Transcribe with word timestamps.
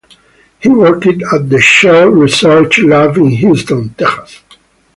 He 0.59 0.67
worked 0.67 1.05
at 1.05 1.19
the 1.47 1.59
Shell 1.61 2.07
research 2.07 2.79
lab 2.79 3.17
in 3.17 3.29
Houston, 3.29 3.89
Texas. 3.93 4.41